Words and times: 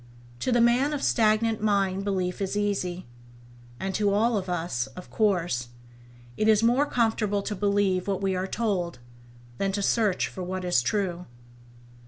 To 0.39 0.51
the 0.51 0.61
man 0.61 0.93
of 0.93 1.03
stagnant 1.03 1.61
mind 1.61 2.03
belief 2.03 2.41
is 2.41 2.57
easy. 2.57 3.05
And 3.79 3.93
to 3.93 4.11
all 4.11 4.31
[Page 4.31 4.47
4] 4.47 4.55
of 4.55 4.59
us, 4.65 4.87
of 4.87 5.11
course, 5.11 5.67
it 6.37 6.47
is 6.47 6.63
more 6.63 6.87
comfortable 6.87 7.43
to 7.43 7.55
believe 7.55 8.07
what 8.07 8.19
we 8.19 8.35
are 8.35 8.47
told, 8.47 8.97
than 9.59 9.69
it 9.69 9.77
is 9.77 9.85
to 9.85 9.91
search 9.91 10.27
for 10.27 10.41
what 10.41 10.65
is 10.65 10.81
true. 10.81 11.27